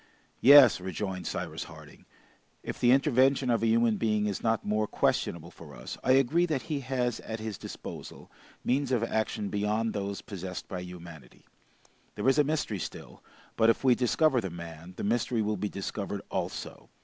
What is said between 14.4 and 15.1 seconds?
the man, the